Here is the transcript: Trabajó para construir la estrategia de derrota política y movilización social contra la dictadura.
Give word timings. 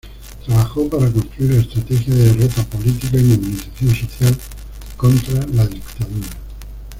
Trabajó 0.47 0.89
para 0.89 1.11
construir 1.11 1.51
la 1.53 1.61
estrategia 1.61 2.15
de 2.15 2.33
derrota 2.33 2.63
política 2.63 3.17
y 3.17 3.21
movilización 3.23 3.93
social 3.95 4.35
contra 4.97 5.45
la 5.53 5.67
dictadura. 5.67 6.27